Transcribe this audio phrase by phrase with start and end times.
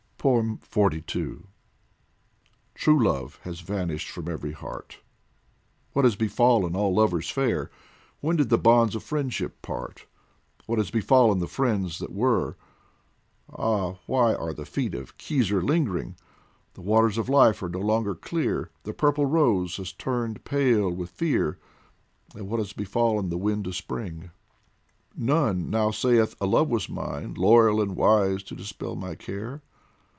[0.23, 1.43] 116 DIVAN OF HAFIZ XLII
[2.75, 4.99] TRUE love has vanished from every heart;
[5.93, 7.71] What has befallen all lovers fair?
[8.19, 10.05] When did the bonds of friendship part?
[10.67, 12.55] What has befallen the friends that were?
[13.51, 16.15] Ah, why are the feet of Khizr lingering?
[16.75, 21.09] The waters of life are no longer clear, The purple rose has turned pale with
[21.09, 21.57] fear,
[22.35, 24.29] And what has befallen the wind of Spring?
[25.17, 29.63] None now sayeth:" A love was mine, Loyal and wise, to dispel my care."